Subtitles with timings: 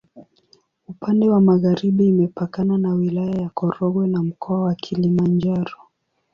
[0.87, 5.73] Upande wa magharibi imepakana na Wilaya ya Korogwe na Mkoa wa Kilimanjaro.